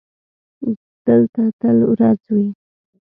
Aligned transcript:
دلته 1.05 1.43
تل 1.59 1.77
ورځ 1.91 2.21
وي. 2.33 2.47